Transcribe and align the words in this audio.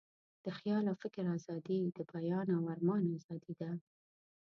د 0.45 0.47
خیال 0.57 0.83
او 0.91 0.95
فکر 1.03 1.23
آزادي، 1.35 1.79
د 1.87 1.99
بیان 2.11 2.47
او 2.57 2.61
آرمان 2.73 3.03
آزادي 3.17 3.53
ده. 3.59 3.69